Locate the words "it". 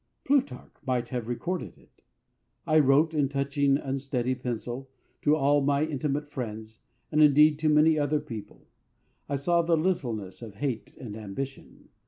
1.77-2.01